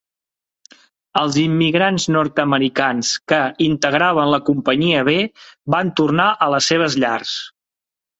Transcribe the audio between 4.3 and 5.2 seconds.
la Companyia B